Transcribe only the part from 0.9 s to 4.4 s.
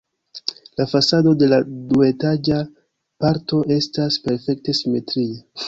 fasado de la duetaĝa parto estas